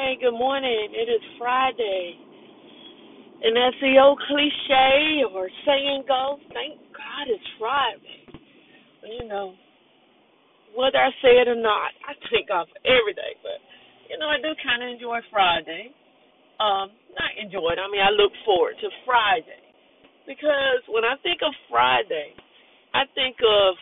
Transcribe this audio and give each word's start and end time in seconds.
Hey, 0.00 0.16
good 0.16 0.32
morning. 0.32 0.96
It 0.96 1.12
is 1.12 1.20
Friday. 1.36 2.16
And 3.44 3.52
as 3.52 3.76
the 3.84 4.00
old 4.00 4.16
cliche 4.24 5.28
or 5.28 5.44
saying 5.68 6.08
goes, 6.08 6.40
thank 6.56 6.80
God 6.96 7.28
it's 7.28 7.44
Friday. 7.60 8.24
You 9.04 9.28
know, 9.28 9.52
whether 10.72 10.96
I 10.96 11.12
say 11.20 11.36
it 11.44 11.48
or 11.48 11.60
not, 11.60 11.92
I 12.08 12.16
thank 12.32 12.48
God 12.48 12.64
for 12.72 12.80
every 12.88 13.12
day. 13.12 13.36
But, 13.44 13.60
you 14.08 14.16
know, 14.16 14.24
I 14.32 14.40
do 14.40 14.56
kind 14.64 14.80
of 14.80 14.88
enjoy 14.88 15.20
Friday. 15.28 15.92
Um, 16.64 16.96
not 17.12 17.36
enjoy 17.36 17.76
it. 17.76 17.78
I 17.78 17.84
mean, 17.92 18.00
I 18.00 18.08
look 18.08 18.32
forward 18.48 18.80
to 18.80 18.88
Friday. 19.04 19.60
Because 20.24 20.80
when 20.88 21.04
I 21.04 21.20
think 21.20 21.44
of 21.44 21.52
Friday, 21.68 22.32
I 22.96 23.04
think 23.12 23.36
of, 23.44 23.76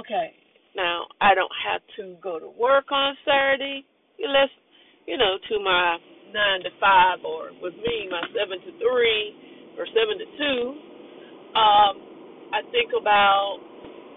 okay, 0.00 0.32
now 0.74 1.04
I 1.20 1.34
don't 1.34 1.52
have 1.68 1.84
to 2.00 2.16
go 2.22 2.40
to 2.40 2.48
work 2.48 2.88
on 2.90 3.12
Saturday. 3.28 3.84
Let's 4.16 4.52
you 5.10 5.18
know, 5.18 5.42
to 5.50 5.54
my 5.58 5.98
nine 6.30 6.62
to 6.62 6.70
five, 6.78 7.18
or 7.26 7.50
with 7.58 7.74
me, 7.82 8.06
my 8.06 8.22
seven 8.30 8.62
to 8.62 8.70
three 8.78 9.34
or 9.74 9.82
seven 9.90 10.14
to 10.22 10.26
two. 10.38 10.58
Um, 11.58 11.94
I 12.54 12.62
think 12.70 12.94
about 12.94 13.58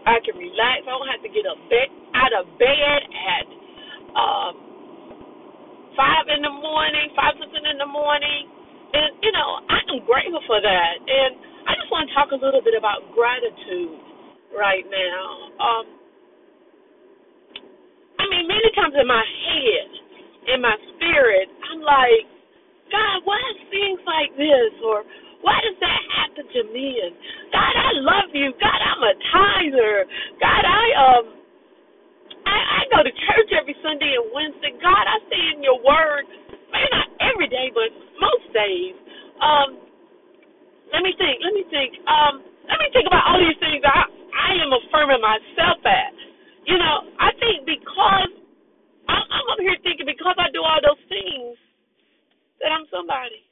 I 0.05 0.21
can 0.21 0.37
relax. 0.37 0.85
I 0.85 0.93
don't 0.93 1.09
have 1.09 1.25
to 1.25 1.33
get 1.33 1.49
up 1.49 1.57
bed, 1.65 1.89
out 2.13 2.33
of 2.37 2.45
bed 2.61 3.01
at 3.09 3.45
um, 4.13 4.53
five 5.97 6.29
in 6.29 6.45
the 6.45 6.53
morning, 6.53 7.09
five 7.17 7.33
something 7.41 7.65
in 7.65 7.77
the 7.81 7.89
morning, 7.89 8.45
and 8.93 9.17
you 9.25 9.33
know 9.33 9.65
I 9.65 9.81
am 9.89 10.05
grateful 10.05 10.45
for 10.45 10.61
that. 10.61 10.93
And 11.01 11.41
I 11.65 11.73
just 11.81 11.89
want 11.89 12.05
to 12.05 12.13
talk 12.13 12.29
a 12.29 12.39
little 12.39 12.61
bit 12.61 12.77
about 12.77 13.09
gratitude 13.17 13.97
right 14.53 14.85
now. 14.85 15.25
Um, 15.57 15.85
I 18.21 18.29
mean, 18.29 18.45
many 18.45 18.69
times 18.77 18.93
in 18.93 19.07
my 19.09 19.25
head 19.25 20.02
in 20.47 20.61
my 20.61 20.75
spirit, 20.95 21.47
I'm 21.71 21.81
like, 21.81 22.25
God, 22.91 23.25
why 23.25 23.39
is 23.55 23.59
things 23.71 24.01
like 24.05 24.31
this? 24.37 24.73
Or 24.83 25.03
why 25.41 25.59
does 25.63 25.77
that 25.81 26.01
happen 26.15 26.45
to 26.47 26.61
me? 26.71 26.99
And 27.03 27.13
God, 27.51 27.73
I 27.75 27.91
love 27.99 28.29
you. 28.33 28.51
God, 28.59 28.79
I'm 28.79 29.03
a 29.03 29.13
tither. 29.31 29.95
God, 30.39 30.63
I 30.63 30.85
um 30.99 31.25
I, 32.43 32.57
I 32.59 32.79
go 32.91 32.99
to 33.03 33.11
church 33.11 33.49
every 33.55 33.75
Sunday 33.79 34.19
and 34.19 34.27
Wednesday. 34.35 34.75
God, 34.83 35.05
I 35.07 35.17
see 35.31 35.43
in 35.55 35.63
your 35.63 35.79
word, 35.79 36.27
maybe 36.71 36.89
not 36.91 37.07
every 37.23 37.47
day, 37.47 37.71
but 37.71 37.87
most 38.19 38.45
days. 38.51 38.95
Um, 39.39 39.79
let 40.91 41.01
me 41.03 41.15
think, 41.17 41.39
let 41.41 41.53
me 41.55 41.63
think. 41.71 41.97
Um, 42.05 42.43
let 42.67 42.77
me 42.79 42.87
think 42.91 43.07
about 43.07 43.23
all 43.31 43.39
these 43.39 43.59
things 43.59 43.83
I 43.83 44.07
I 44.33 44.49
am 44.59 44.71
affirming 44.73 45.21
myself 45.23 45.79
at. 45.85 46.13
You 46.67 46.77
know, 46.79 47.11
I 47.19 47.31
think 47.39 47.65
because 47.67 48.32
I'm, 49.53 49.61
here 49.61 49.77
thinking 49.85 50.09
because 50.09 50.35
I 50.41 50.49
do 50.49 50.65
all 50.65 50.81
those 50.81 51.01
things 51.05 51.55
that 52.61 52.73
I'm 52.73 52.89
somebody. 52.89 53.45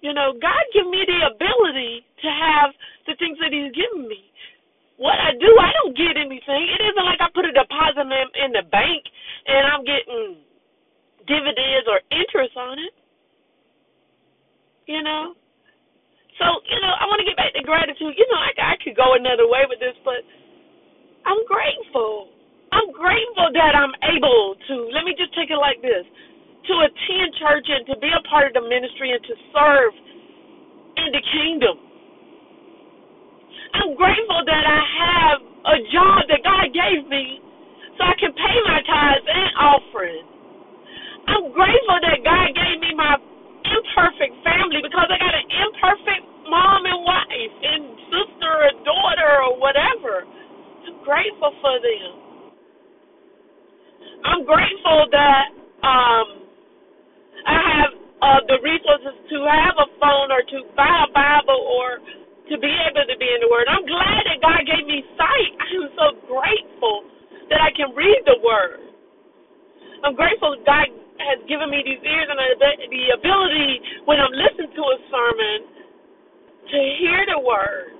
You 0.00 0.16
know, 0.16 0.32
God 0.40 0.62
give 0.72 0.88
me 0.88 1.04
the 1.04 1.20
ability 1.34 2.04
to 2.22 2.28
have 2.30 2.72
the 3.04 3.14
things 3.20 3.36
that 3.40 3.52
He's 3.52 3.72
given 3.76 4.08
me. 4.08 4.32
What 4.96 5.20
I 5.20 5.36
do, 5.36 5.50
I 5.60 5.70
don't 5.76 5.92
get 5.92 6.16
anything. 6.16 6.62
It 6.72 6.80
isn't 6.80 7.04
like 7.04 7.20
I 7.20 7.28
put 7.36 7.44
a 7.44 7.52
deposit 7.52 8.08
in, 8.08 8.28
in 8.40 8.50
the 8.56 8.64
bank 8.72 9.04
and 9.44 9.68
I'm 9.68 9.84
getting 9.84 10.40
dividends 11.28 11.84
or 11.84 12.00
interest 12.08 12.56
on 12.56 12.80
it. 12.80 12.94
You 14.88 15.02
know? 15.04 15.36
So, 16.40 16.46
you 16.68 16.78
know, 16.80 16.92
I 16.92 17.04
want 17.08 17.20
to 17.20 17.28
get 17.28 17.36
back 17.36 17.52
to 17.56 17.62
gratitude. 17.64 18.16
You 18.16 18.26
know, 18.28 18.40
I, 18.40 18.52
I 18.72 18.76
could 18.80 18.96
go 18.96 19.16
another 19.16 19.48
way 19.48 19.64
with 19.68 19.80
this, 19.80 19.96
but 20.04 20.20
I'm 21.24 21.40
grateful. 21.48 22.35
I'm 22.76 22.92
grateful 22.92 23.48
that 23.56 23.72
I'm 23.72 23.94
able 24.12 24.56
to, 24.68 24.74
let 24.92 25.08
me 25.08 25.16
just 25.16 25.32
take 25.32 25.48
it 25.48 25.56
like 25.56 25.80
this, 25.80 26.04
to 26.04 26.74
attend 26.84 27.28
church 27.40 27.66
and 27.72 27.88
to 27.88 27.96
be 28.04 28.12
a 28.12 28.22
part 28.28 28.52
of 28.52 28.54
the 28.60 28.64
ministry 28.68 29.16
and 29.16 29.24
to 29.24 29.34
serve 29.56 29.94
in 31.00 31.08
the 31.16 31.24
kingdom. 31.32 31.76
I'm 33.74 33.96
grateful 33.96 34.42
that 34.46 34.64
I 34.66 34.80
have 34.82 35.38
a 35.42 35.78
job 35.92 36.20
that 36.30 36.42
God 36.44 36.66
gave 36.72 37.08
me 37.08 37.40
so 37.98 38.00
I 38.04 38.14
can 38.20 38.32
pay 38.36 38.56
my 38.68 38.80
tithes 38.84 39.26
and 39.28 39.50
offering. 39.58 40.24
I'm 41.28 41.52
grateful 41.52 41.98
that 42.02 42.18
God 42.24 42.48
gave 42.54 42.78
me 42.80 42.94
my 42.96 43.16
imperfect 43.66 44.34
family 44.46 44.80
because 44.82 45.08
I 45.10 45.18
got 45.18 45.34
an 45.34 45.48
imperfect 45.50 46.24
mom 46.48 46.86
and 46.86 47.02
wife 47.04 47.54
and 47.62 47.82
sister 48.12 48.52
or 48.52 48.72
daughter 48.86 49.32
or 49.50 49.58
whatever. 49.60 50.24
I'm 50.86 50.98
grateful 51.04 51.52
for 51.60 51.76
them. 51.82 52.12
I'm 54.24 54.42
grateful 54.44 55.06
that 55.12 55.46
um, 55.86 56.26
I 57.46 57.58
have 57.78 57.92
uh, 58.22 58.40
the 58.48 58.58
resources 58.64 59.16
to 59.30 59.36
have 59.46 59.76
a 59.78 59.88
phone 60.00 60.28
or 60.32 60.42
to 60.42 60.58
buy 60.74 61.06
a 61.06 61.10
Bible 61.12 61.60
or 61.60 62.00
to 62.50 62.54
be 62.58 62.70
able 62.70 63.04
to 63.06 63.16
be 63.18 63.28
in 63.28 63.40
the 63.42 63.50
Word. 63.50 63.66
I'm 63.68 63.86
glad 63.86 64.22
that 64.26 64.38
God 64.42 64.60
gave 64.66 64.86
me 64.86 65.02
sight. 65.18 65.52
I 65.58 65.68
am 65.78 65.88
so 65.98 66.06
grateful 66.26 66.96
that 67.50 67.60
I 67.62 67.70
can 67.74 67.94
read 67.94 68.22
the 68.26 68.38
Word. 68.42 68.86
I'm 70.02 70.14
grateful 70.14 70.54
that 70.54 70.64
God 70.66 70.86
has 71.22 71.38
given 71.50 71.70
me 71.70 71.82
these 71.82 72.02
ears 72.02 72.28
and 72.30 72.38
the 72.38 73.04
ability 73.18 73.72
when 74.06 74.18
I'm 74.22 74.34
listening 74.34 74.72
to 74.74 74.82
a 74.82 74.98
sermon 75.10 75.58
to 76.70 76.78
hear 77.02 77.20
the 77.34 77.40
Word. 77.42 77.98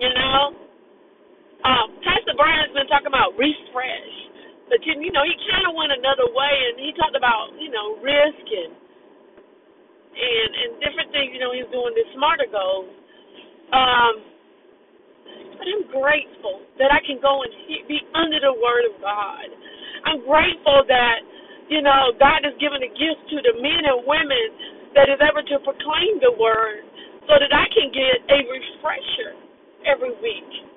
You 0.00 0.10
know, 0.10 0.56
um, 1.64 1.86
Pastor 2.02 2.34
Brian's 2.36 2.72
been 2.74 2.88
talking 2.88 3.12
about 3.12 3.36
refresh. 3.38 4.31
But 4.72 4.80
you 4.88 5.12
know, 5.12 5.24
he 5.28 5.36
kind 5.52 5.68
of 5.68 5.76
went 5.76 5.92
another 5.92 6.32
way, 6.32 6.54
and 6.72 6.80
he 6.80 6.96
talked 6.96 7.16
about 7.16 7.52
you 7.60 7.68
know 7.68 8.00
risk 8.00 8.46
and 8.48 8.72
and 9.98 10.50
and 10.56 10.70
different 10.80 11.12
things. 11.12 11.36
You 11.36 11.40
know, 11.44 11.52
he's 11.52 11.68
doing 11.68 11.92
this 11.92 12.08
smarter 12.16 12.48
goals. 12.48 12.88
Um, 13.72 14.14
but 15.58 15.66
I'm 15.68 15.86
grateful 15.92 16.64
that 16.80 16.90
I 16.90 17.00
can 17.04 17.20
go 17.20 17.44
and 17.44 17.52
be 17.88 18.00
under 18.16 18.40
the 18.40 18.54
Word 18.56 18.84
of 18.92 18.96
God. 19.04 19.48
I'm 20.08 20.24
grateful 20.24 20.88
that 20.88 21.18
you 21.68 21.84
know 21.84 22.16
God 22.16 22.42
has 22.48 22.56
given 22.58 22.80
a 22.80 22.92
gift 22.92 23.22
to 23.32 23.38
the 23.44 23.54
men 23.60 23.82
and 23.84 24.02
women 24.08 24.46
that 24.96 25.12
is 25.12 25.20
ever 25.20 25.44
to 25.44 25.56
proclaim 25.62 26.20
the 26.24 26.32
Word, 26.40 26.88
so 27.28 27.36
that 27.36 27.52
I 27.52 27.68
can 27.76 27.92
get 27.92 28.16
a 28.32 28.38
refresher 28.48 29.36
every 29.84 30.16
week. 30.24 30.71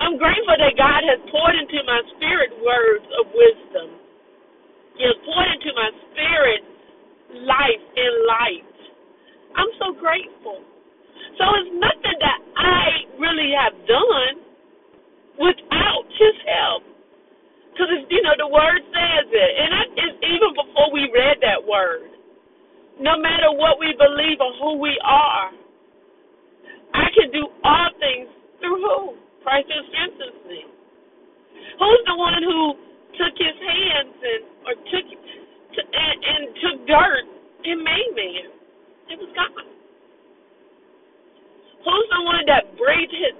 I'm 0.00 0.20
grateful 0.20 0.56
that 0.60 0.74
God 0.76 1.00
has 1.08 1.20
poured 1.32 1.56
into 1.56 1.80
my 1.88 2.00
spirit 2.16 2.52
words 2.60 3.06
of 3.18 3.24
wisdom. 3.32 3.88
He 4.96 5.04
has 5.06 5.16
poured 5.24 5.50
into 5.56 5.70
my 5.74 5.90
spirit 6.10 6.62
life 7.48 7.84
and 7.96 8.14
light. 8.26 8.74
I'm 9.56 9.72
so 9.80 9.96
grateful. 9.96 10.60
So 11.38 11.44
it's 11.62 11.72
nothing 11.76 12.18
that 12.20 12.40
I 12.56 12.86
really 13.18 13.54
have 13.54 13.74
done 13.86 14.34
without 15.38 16.04
His 16.18 16.36
help. 16.46 16.82
Because, 17.72 17.90
you 18.10 18.22
know, 18.22 18.34
the 18.38 18.50
Word 18.50 18.82
says 18.90 19.26
it. 19.30 19.50
And 19.62 19.70
I, 19.70 19.82
it's 20.02 20.18
even 20.26 20.50
before 20.54 20.90
we 20.92 21.06
read 21.14 21.38
that 21.42 21.62
Word. 21.62 22.10
No 22.98 23.14
matter 23.14 23.54
what 23.54 23.78
we 23.78 23.94
believe 23.94 24.42
or 24.42 24.50
who 24.58 24.82
we 24.82 24.98
are, 25.06 25.54
I 26.94 27.06
can 27.14 27.30
do 27.30 27.46
all 27.62 27.90
things 28.02 28.26
through 28.58 28.82
who? 28.82 29.27
Christ 29.42 29.70
strengthens 29.70 30.40
me. 30.48 30.60
Who's 31.78 32.02
the 32.06 32.16
one 32.18 32.42
who 32.42 32.60
took 33.14 33.34
his 33.38 33.56
hands 33.58 34.14
and 34.18 34.42
or 34.66 34.74
took 34.74 35.06
to, 35.08 35.80
and, 35.80 36.16
and 36.24 36.42
took 36.58 36.76
dirt 36.86 37.24
and 37.64 37.78
made 37.82 38.10
man? 38.14 38.46
It 39.08 39.16
was 39.18 39.30
God. 39.32 39.64
Who's 41.86 42.08
the 42.12 42.22
one 42.26 42.44
that 42.50 42.76
breathed 42.76 43.14
his 43.14 43.34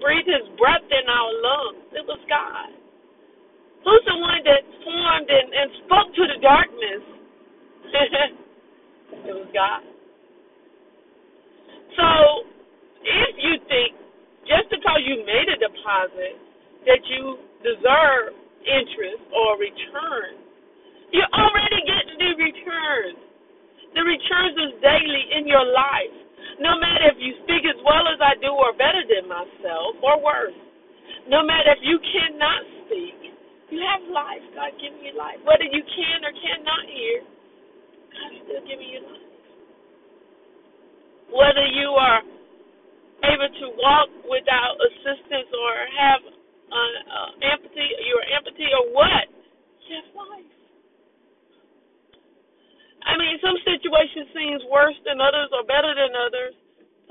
breathed 0.00 0.30
his 0.30 0.46
breath 0.56 0.86
in 0.86 1.04
our 1.10 1.30
lungs? 1.42 1.84
It 1.92 2.06
was 2.06 2.22
God. 2.30 2.70
Who's 3.84 4.04
the 4.08 4.16
one 4.16 4.40
that 4.48 4.62
formed 4.80 5.28
and, 5.28 5.48
and 5.52 5.68
spoke 5.84 6.08
to 6.14 6.24
the 6.24 6.38
darkness? 6.40 7.04
it 9.28 9.34
was 9.34 9.50
God. 9.52 9.82
So 11.98 12.08
if 13.04 13.32
you 13.38 13.54
think 13.68 13.92
just 14.48 14.72
because 14.72 15.00
you 15.04 15.20
made 15.24 15.48
a 15.52 15.58
deposit 15.84 16.40
that 16.88 17.00
you 17.04 17.36
deserve 17.60 18.32
interest 18.64 19.20
or 19.28 19.60
return. 19.60 20.40
You're 21.12 21.32
already 21.36 21.80
getting 21.84 22.16
the 22.16 22.32
returns. 22.40 23.20
The 23.92 24.02
returns 24.02 24.56
is 24.56 24.72
daily 24.80 25.24
in 25.36 25.46
your 25.46 25.64
life. 25.64 26.16
No 26.60 26.80
matter 26.80 27.12
if 27.12 27.18
you 27.20 27.36
speak 27.44 27.68
as 27.68 27.76
well 27.84 28.08
as 28.08 28.18
I 28.20 28.40
do 28.40 28.48
or 28.48 28.72
better 28.72 29.04
than 29.04 29.28
myself 29.28 30.00
or 30.00 30.16
worse. 30.24 30.56
No 31.28 31.44
matter 31.44 31.76
if 31.76 31.82
you 31.84 32.00
cannot 32.00 32.60
speak, 32.84 33.16
you 33.70 33.80
have 33.84 34.02
life. 34.08 34.44
God 34.56 34.72
giving 34.80 35.04
you 35.04 35.16
life. 35.16 35.40
Whether 35.44 35.68
you 35.68 35.84
can 35.84 36.18
or 36.24 36.32
cannot 36.32 36.84
hear, 36.88 37.16
God 38.12 38.30
is 38.32 38.40
still 38.48 38.64
giving 38.64 38.88
you 38.88 39.00
life. 39.04 39.28
Whether 41.32 41.66
you 41.68 41.90
are 41.96 42.20
able 43.22 43.50
to 43.50 43.66
walk 43.78 44.10
without 44.26 44.74
assistance 44.80 45.50
or 45.52 45.72
have 45.94 46.22
uh, 46.24 46.74
uh, 46.74 47.30
empathy, 47.54 47.86
your 48.02 48.24
empathy 48.34 48.66
or 48.74 48.90
what? 48.90 49.26
Just 49.86 50.10
life. 50.16 50.54
I 53.04 53.20
mean, 53.20 53.36
some 53.44 53.54
situations 53.68 54.32
seems 54.32 54.62
worse 54.72 54.96
than 55.04 55.20
others 55.20 55.52
or 55.52 55.62
better 55.68 55.92
than 55.92 56.12
others. 56.16 56.56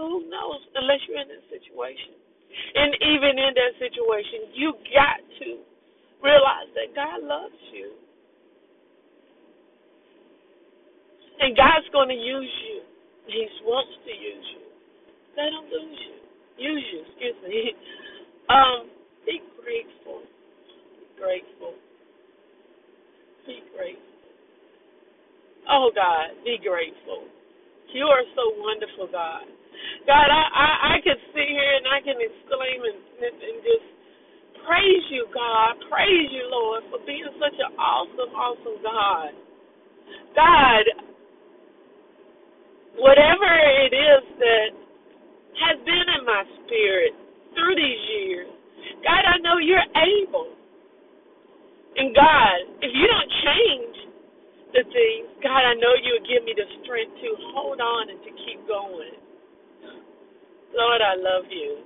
Who 0.02 0.26
knows? 0.26 0.60
Unless 0.74 1.06
you're 1.06 1.22
in 1.22 1.30
that 1.30 1.46
situation, 1.54 2.18
and 2.74 2.98
even 3.14 3.38
in 3.38 3.54
that 3.54 3.74
situation, 3.78 4.50
you 4.58 4.74
got 4.90 5.22
to 5.22 5.62
realize 6.18 6.70
that 6.74 6.98
God 6.98 7.22
loves 7.22 7.62
you, 7.70 7.94
and 11.46 11.54
God's 11.54 11.86
going 11.94 12.10
to 12.10 12.18
use 12.18 12.54
you. 12.66 12.82
He 13.30 13.48
wants 13.64 13.94
to 14.04 14.12
use 14.12 14.48
you. 14.58 14.63
Let 15.38 15.50
him 15.54 15.66
lose 15.72 16.00
you. 16.00 16.16
Use 16.58 16.86
you, 16.94 17.00
excuse 17.08 17.40
me. 17.48 17.74
Um, 18.50 18.92
be 19.26 19.40
grateful. 19.56 20.22
Be 21.00 21.08
grateful. 21.16 21.74
Be 23.48 23.64
grateful. 23.76 24.14
Oh 25.70 25.92
God, 25.96 26.36
be 26.44 26.58
grateful. 26.60 27.28
You 27.94 28.06
are 28.08 28.26
so 28.36 28.44
wonderful, 28.60 29.08
God. 29.12 29.46
God, 30.08 30.28
I, 30.28 30.44
I, 30.52 30.68
I 30.96 30.98
can 31.04 31.18
sit 31.32 31.48
here 31.48 31.72
and 31.78 31.86
I 31.88 32.00
can 32.02 32.18
exclaim 32.20 32.80
and, 32.84 33.00
and 33.22 33.58
just 33.64 33.88
praise 34.66 35.06
you, 35.12 35.28
God. 35.34 35.78
Praise 35.92 36.30
you, 36.32 36.48
Lord, 36.50 36.84
for 36.92 37.00
being 37.06 37.28
such 37.40 37.58
an 37.60 37.78
awesome, 37.78 38.32
awesome 38.36 38.80
God. 38.84 39.32
God, 40.36 40.86
whatever 42.98 43.50
it 43.86 43.94
is 43.94 44.24
that 44.40 44.70
has 45.60 45.78
been 45.86 46.08
in 46.20 46.24
my 46.26 46.44
spirit 46.64 47.14
through 47.54 47.76
these 47.76 48.04
years, 48.18 48.50
God, 49.06 49.24
I 49.26 49.38
know 49.42 49.58
you're 49.62 49.90
able. 49.96 50.54
And 51.96 52.16
God, 52.16 52.58
if 52.82 52.90
you 52.90 53.06
don't 53.06 53.32
change 53.46 53.98
the 54.74 54.84
things, 54.90 55.30
God, 55.46 55.62
I 55.62 55.78
know 55.78 55.94
you'll 56.02 56.26
give 56.26 56.42
me 56.42 56.58
the 56.58 56.66
strength 56.82 57.14
to 57.22 57.30
hold 57.54 57.78
on 57.78 58.10
and 58.10 58.20
to 58.26 58.32
keep 58.46 58.66
going. 58.66 59.22
Lord, 60.74 61.02
I 61.06 61.14
love 61.14 61.46
you. 61.54 61.86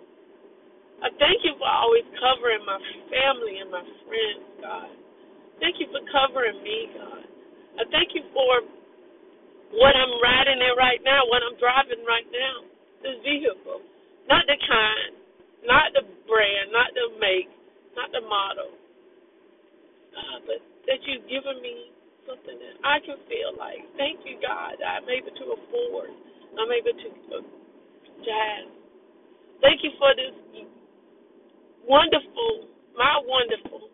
I 1.04 1.12
thank 1.19 1.44
you 1.44 1.54
for 1.60 1.68
always 1.68 2.08
covering 2.18 2.64
my 2.64 2.80
family 3.12 3.60
and 3.60 3.69
my 3.69 3.84
friends, 4.08 4.48
God. 4.64 4.92
Thank 5.60 5.78
you 5.78 5.92
for 5.92 6.02
covering 6.10 6.58
me, 6.64 6.90
God. 6.96 7.25
I 7.78 7.84
thank 7.92 8.16
you 8.16 8.24
for 8.31 8.66
what 9.75 9.94
I'm 9.94 10.14
riding 10.24 10.58
in 10.58 10.74
right 10.80 11.04
now, 11.04 11.28
what 11.28 11.44
I'm 11.44 11.60
driving 11.60 12.02
right 12.08 12.25
now, 12.31 12.56
this 13.04 13.19
vehicle. 13.22 13.84
Not 14.31 14.48
the 14.48 14.58
kind, 14.58 15.12
not 15.68 15.92
the 15.94 16.07
brand, 16.26 16.72
not 16.72 16.90
the 16.96 17.06
make, 17.19 17.52
not 17.94 18.10
the 18.16 18.24
model, 18.24 18.72
God, 20.16 20.40
but 20.48 20.60
that 20.88 21.00
you've 21.06 21.28
given 21.47 21.63
me 21.63 21.95
something 22.27 22.59
that 22.59 22.75
I 22.83 22.99
can 22.99 23.15
feel 23.31 23.55
like. 23.55 23.79
Thank 23.95 24.19
you, 24.27 24.35
God, 24.44 24.75
that 24.83 24.99
I'm 24.99 25.07
able 25.07 25.31
to 25.31 25.45
afford. 25.55 26.11
I'm 26.59 26.71
able 26.75 26.91
to 26.91 27.09
uh, 27.39 27.45
jazz. 28.19 28.67
Thank 29.63 29.79
you 29.83 29.95
for 29.95 30.11
this 30.11 30.35
wonderful, 31.88 32.67
my 32.99 33.15
wonderful 33.23 33.88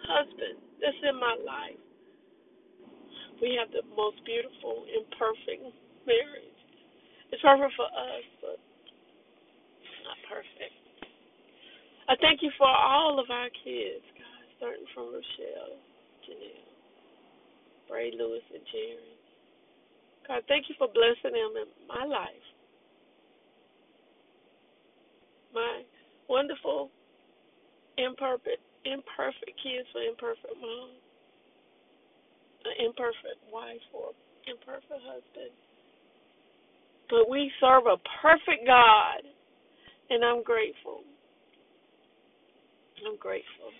husband 0.00 0.64
that's 0.80 0.96
in 1.04 1.20
my 1.20 1.36
life. 1.44 1.80
We 3.42 3.60
have 3.60 3.68
the 3.68 3.84
most 3.92 4.24
beautiful, 4.24 4.88
imperfect 4.88 5.76
marriage. 6.08 6.60
It's 7.28 7.42
perfect 7.44 7.76
for 7.76 7.84
us, 7.84 8.26
but 8.40 8.58
not 10.08 10.18
perfect. 10.24 10.76
I 12.08 12.16
thank 12.24 12.40
you 12.40 12.52
for 12.56 12.68
all 12.68 13.20
of 13.20 13.28
our 13.28 13.50
kids, 13.60 14.04
God, 14.16 14.44
starting 14.56 14.88
from 14.94 15.12
Rochelle, 15.12 15.76
Janelle, 16.24 16.73
Bray 17.88 18.12
Lewis, 18.16 18.42
and 18.52 18.62
Jerry. 18.72 19.14
God, 20.28 20.42
thank 20.48 20.68
you 20.68 20.74
for 20.78 20.88
blessing 20.88 21.36
them 21.36 21.52
in 21.56 21.68
my 21.86 22.04
life. 22.04 22.46
My 25.52 25.82
wonderful, 26.28 26.90
imperfect, 27.98 28.62
imperfect 28.84 29.54
kids 29.62 29.86
for 29.92 30.00
imperfect 30.02 30.56
mom, 30.60 30.90
an 32.64 32.86
imperfect 32.86 33.40
wife 33.52 33.82
for 33.92 34.10
imperfect 34.48 35.02
husband. 35.04 35.52
But 37.10 37.28
we 37.28 37.52
serve 37.60 37.84
a 37.86 38.00
perfect 38.22 38.66
God, 38.66 39.22
and 40.10 40.24
I'm 40.24 40.42
grateful. 40.42 41.04
I'm 43.06 43.18
grateful. 43.18 43.70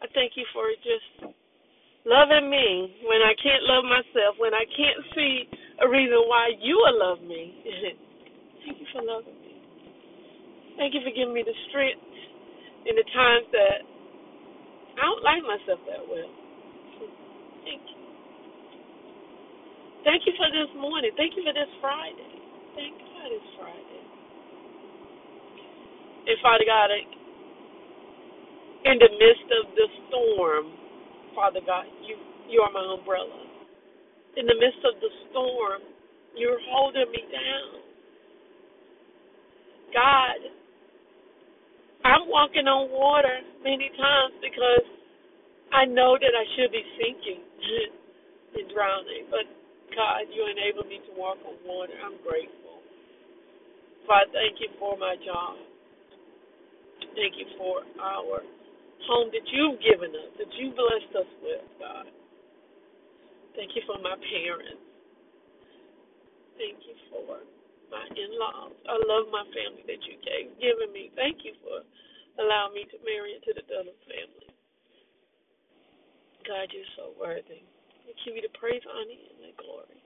I 0.00 0.06
thank 0.14 0.32
you 0.36 0.46
for 0.54 0.70
just 0.80 1.34
loving 2.04 2.48
me 2.48 2.96
when 3.04 3.20
I 3.20 3.34
can't 3.36 3.64
love 3.64 3.84
myself, 3.84 4.36
when 4.38 4.54
I 4.54 4.64
can't 4.72 5.00
see 5.14 5.48
a 5.80 5.86
reason 5.88 6.20
why 6.28 6.52
you 6.60 6.76
will 6.76 6.98
love 6.98 7.20
me. 7.24 7.56
thank 8.64 8.80
you 8.80 8.86
for 8.92 9.02
loving 9.02 9.36
me. 9.40 9.60
Thank 10.76 10.94
you 10.94 11.00
for 11.04 11.12
giving 11.12 11.34
me 11.34 11.44
the 11.44 11.56
strength 11.68 12.00
in 12.88 12.96
the 12.96 13.04
times 13.12 13.46
that 13.52 13.78
I 14.96 15.02
don't 15.04 15.24
like 15.24 15.42
myself 15.44 15.80
that 15.88 16.02
well. 16.08 16.32
Thank 17.64 17.82
you. 17.84 17.98
Thank 20.04 20.22
you 20.24 20.32
for 20.40 20.48
this 20.48 20.72
morning. 20.80 21.12
Thank 21.16 21.36
you 21.36 21.44
for 21.44 21.52
this 21.52 21.68
Friday. 21.80 22.32
Thank 22.76 22.96
God 22.96 23.28
it's 23.28 23.50
Friday. 23.60 24.02
And 26.24 26.38
Father 26.40 26.64
God, 26.64 26.88
in 28.88 28.96
the 28.96 29.10
midst 29.20 29.48
of 29.60 29.64
the 29.76 29.86
storm, 30.08 30.79
Father 31.34 31.60
God, 31.64 31.86
you 32.02 32.16
you 32.48 32.60
are 32.60 32.72
my 32.72 32.82
umbrella. 32.98 33.46
In 34.36 34.46
the 34.46 34.54
midst 34.58 34.82
of 34.86 34.98
the 35.00 35.10
storm, 35.30 35.82
you're 36.34 36.58
holding 36.70 37.10
me 37.10 37.22
down. 37.30 37.70
God, 39.94 40.38
I'm 42.04 42.26
walking 42.30 42.66
on 42.66 42.90
water 42.90 43.42
many 43.62 43.90
times 43.94 44.34
because 44.42 44.86
I 45.74 45.86
know 45.86 46.18
that 46.18 46.34
I 46.34 46.44
should 46.54 46.70
be 46.70 46.82
sinking 46.98 47.42
and 48.58 48.66
drowning, 48.70 49.30
but 49.30 49.46
God, 49.94 50.30
you 50.30 50.46
enable 50.46 50.86
me 50.86 51.02
to 51.06 51.12
walk 51.18 51.38
on 51.46 51.58
water. 51.66 51.94
I'm 52.02 52.18
grateful. 52.22 52.82
Father, 54.06 54.30
thank 54.32 54.58
you 54.62 54.70
for 54.78 54.96
my 54.98 55.14
job. 55.22 55.58
Thank 57.14 57.34
you 57.38 57.46
for 57.58 57.82
our 57.98 58.42
home 59.08 59.30
that 59.32 59.46
you've 59.48 59.80
given 59.80 60.10
us, 60.12 60.30
that 60.36 60.50
you 60.58 60.72
blessed 60.74 61.12
us 61.16 61.30
with, 61.40 61.64
God. 61.78 62.06
Thank 63.56 63.76
you 63.76 63.82
for 63.86 64.00
my 64.00 64.16
parents. 64.16 64.84
Thank 66.56 66.80
you 66.84 66.96
for 67.08 67.40
my 67.90 68.04
in 68.14 68.30
laws. 68.38 68.76
I 68.86 68.94
love 69.08 69.32
my 69.32 69.44
family 69.50 69.82
that 69.88 70.00
you 70.06 70.14
gave 70.22 70.54
given 70.62 70.92
me. 70.92 71.10
Thank 71.16 71.42
you 71.42 71.56
for 71.64 71.82
allowing 72.38 72.74
me 72.74 72.86
to 72.92 72.96
marry 73.02 73.34
into 73.34 73.50
the 73.56 73.64
Dunham 73.66 73.96
family. 74.06 74.50
God, 76.46 76.70
you're 76.72 76.92
so 76.96 77.12
worthy. 77.18 77.64
Give 78.24 78.36
you 78.36 78.42
the 78.42 78.54
praise, 78.58 78.82
honor, 78.84 79.16
and 79.16 79.40
the 79.40 79.52
glory. 79.56 80.00